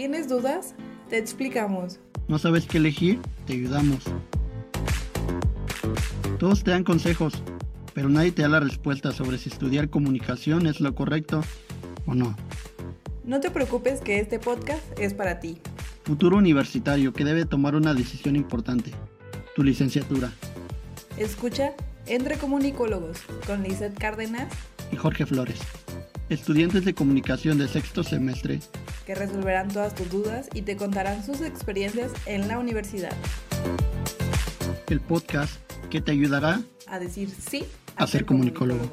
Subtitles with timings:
[0.00, 0.74] ¿Tienes dudas?
[1.10, 2.00] Te explicamos.
[2.26, 3.20] ¿No sabes qué elegir?
[3.46, 4.02] Te ayudamos.
[6.38, 7.34] Todos te dan consejos,
[7.92, 11.44] pero nadie te da la respuesta sobre si estudiar comunicación es lo correcto
[12.06, 12.34] o no.
[13.24, 15.58] No te preocupes que este podcast es para ti.
[16.04, 18.92] Futuro universitario que debe tomar una decisión importante.
[19.54, 20.32] Tu licenciatura.
[21.18, 21.74] Escucha
[22.06, 24.50] Entre Comunicólogos con Lizeth Cárdenas
[24.90, 25.60] y Jorge Flores.
[26.30, 28.60] Estudiantes de comunicación de sexto semestre
[29.10, 33.10] que resolverán todas tus dudas y te contarán sus experiencias en la universidad.
[34.86, 35.52] El podcast
[35.90, 37.64] que te ayudará a decir sí
[37.96, 38.88] a, ser comunicólogo.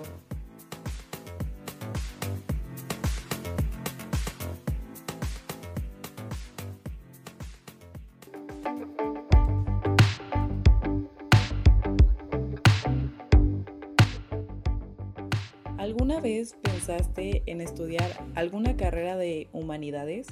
[16.17, 20.25] ¿Alguna vez pensaste en estudiar alguna carrera de humanidades?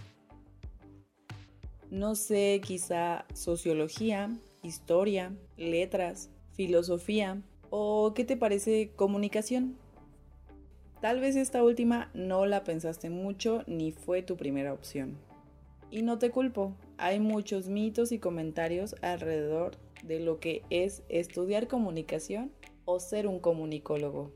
[1.92, 9.78] No sé, quizá sociología, historia, letras, filosofía o qué te parece comunicación.
[11.02, 15.20] Tal vez esta última no la pensaste mucho ni fue tu primera opción.
[15.92, 21.68] Y no te culpo, hay muchos mitos y comentarios alrededor de lo que es estudiar
[21.68, 22.52] comunicación
[22.86, 24.32] o ser un comunicólogo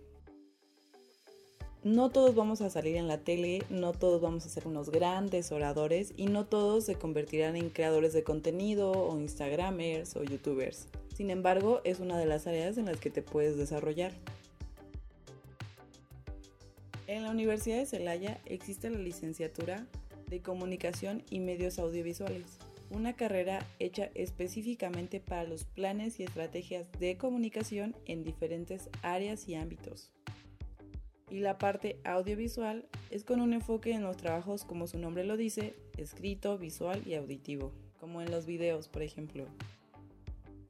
[1.90, 5.52] no todos vamos a salir en la tele, no todos vamos a ser unos grandes
[5.52, 10.88] oradores y no todos se convertirán en creadores de contenido o instagramers o youtubers.
[11.16, 14.12] Sin embargo, es una de las áreas en las que te puedes desarrollar.
[17.08, 19.88] En la Universidad de Celaya existe la licenciatura
[20.28, 22.60] de Comunicación y Medios Audiovisuales,
[22.92, 29.56] una carrera hecha específicamente para los planes y estrategias de comunicación en diferentes áreas y
[29.56, 30.12] ámbitos
[31.30, 35.38] y la parte audiovisual es con un enfoque en los trabajos como su nombre lo
[35.38, 39.46] dice, escrito, visual y auditivo, como en los videos, por ejemplo.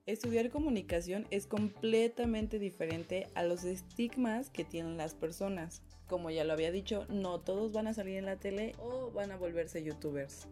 [0.06, 5.84] Estudiar comunicación es completamente diferente a los estigmas que tienen las personas.
[6.08, 9.31] Como ya lo había dicho, no todos van a salir en la tele o van
[9.31, 10.47] a volverse youtubers.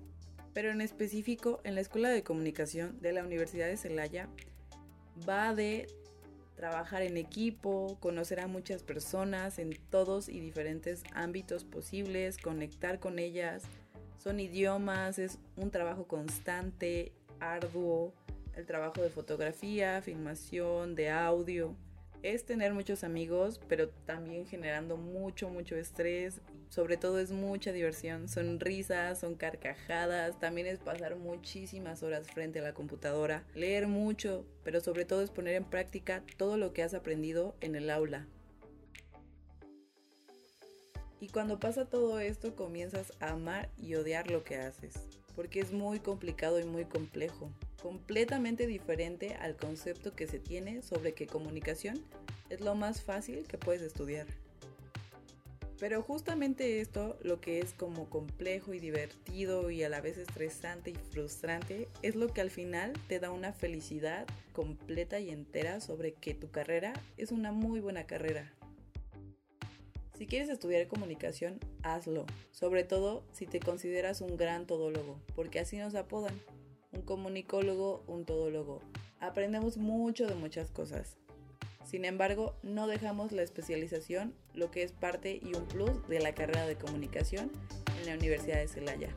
[0.54, 4.30] Pero en específico, en la Escuela de Comunicación de la Universidad de Celaya,
[5.28, 5.88] va de
[6.58, 13.20] trabajar en equipo, conocer a muchas personas en todos y diferentes ámbitos posibles, conectar con
[13.20, 13.64] ellas.
[14.18, 18.12] Son idiomas, es un trabajo constante, arduo,
[18.56, 21.76] el trabajo de fotografía, filmación, de audio.
[22.24, 28.28] Es tener muchos amigos, pero también generando mucho, mucho estrés sobre todo es mucha diversión,
[28.28, 34.46] son risas, son carcajadas, también es pasar muchísimas horas frente a la computadora, leer mucho,
[34.64, 38.28] pero sobre todo es poner en práctica todo lo que has aprendido en el aula.
[41.20, 44.94] Y cuando pasa todo esto comienzas a amar y odiar lo que haces,
[45.36, 47.52] porque es muy complicado y muy complejo,
[47.82, 52.04] completamente diferente al concepto que se tiene sobre que comunicación
[52.50, 54.28] es lo más fácil que puedes estudiar.
[55.80, 60.90] Pero justamente esto, lo que es como complejo y divertido y a la vez estresante
[60.92, 66.14] y frustrante, es lo que al final te da una felicidad completa y entera sobre
[66.14, 68.52] que tu carrera es una muy buena carrera.
[70.18, 75.78] Si quieres estudiar comunicación, hazlo, sobre todo si te consideras un gran todólogo, porque así
[75.78, 76.34] nos apodan,
[76.92, 78.82] un comunicólogo, un todólogo.
[79.20, 81.18] Aprendemos mucho de muchas cosas.
[81.88, 86.36] Sin embargo, no dejamos la especialización, lo que es parte y un plus de la
[86.36, 87.50] carrera de comunicación
[88.02, 89.16] en la Universidad de Celaya.